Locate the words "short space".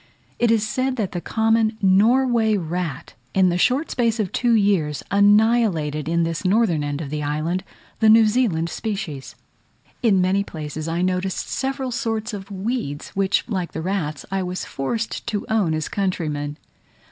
3.59-4.19